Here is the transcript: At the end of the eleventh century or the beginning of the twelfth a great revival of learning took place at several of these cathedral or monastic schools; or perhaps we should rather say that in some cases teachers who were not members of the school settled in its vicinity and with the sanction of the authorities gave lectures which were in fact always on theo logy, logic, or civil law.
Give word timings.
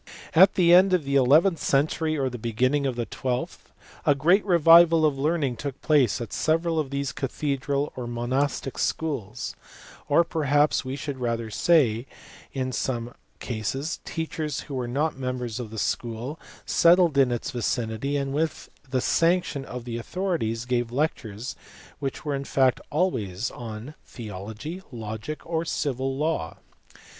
At 0.33 0.55
the 0.55 0.73
end 0.73 0.93
of 0.93 1.03
the 1.03 1.13
eleventh 1.15 1.59
century 1.59 2.17
or 2.17 2.27
the 2.27 2.39
beginning 2.39 2.87
of 2.87 2.95
the 2.95 3.05
twelfth 3.05 3.71
a 4.03 4.15
great 4.15 4.43
revival 4.43 5.05
of 5.05 5.19
learning 5.19 5.57
took 5.57 5.79
place 5.83 6.19
at 6.19 6.33
several 6.33 6.79
of 6.79 6.89
these 6.89 7.11
cathedral 7.11 7.93
or 7.95 8.07
monastic 8.07 8.79
schools; 8.79 9.55
or 10.09 10.23
perhaps 10.23 10.83
we 10.83 10.95
should 10.95 11.19
rather 11.19 11.51
say 11.51 12.07
that 12.55 12.59
in 12.59 12.71
some 12.71 13.13
cases 13.37 13.99
teachers 14.03 14.61
who 14.61 14.73
were 14.73 14.87
not 14.87 15.19
members 15.19 15.59
of 15.59 15.69
the 15.69 15.77
school 15.77 16.39
settled 16.65 17.15
in 17.15 17.31
its 17.31 17.51
vicinity 17.51 18.17
and 18.17 18.33
with 18.33 18.71
the 18.89 19.01
sanction 19.01 19.63
of 19.63 19.85
the 19.85 19.97
authorities 19.97 20.65
gave 20.65 20.91
lectures 20.91 21.55
which 21.99 22.25
were 22.25 22.33
in 22.33 22.43
fact 22.43 22.81
always 22.89 23.51
on 23.51 23.93
theo 24.03 24.45
logy, 24.45 24.81
logic, 24.91 25.45
or 25.45 25.63
civil 25.63 26.17
law. 26.17 26.57